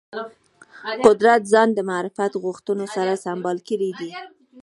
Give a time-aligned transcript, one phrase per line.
[1.05, 4.09] قدرت ځان د معرفت غوښتنو سره سمبال کړی دی